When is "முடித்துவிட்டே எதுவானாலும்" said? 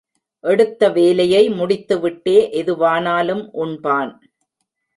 1.49-3.43